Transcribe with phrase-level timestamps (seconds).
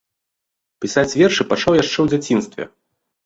[0.85, 2.63] Пісаць вершы пачаў яшчэ ў дзяцінстве.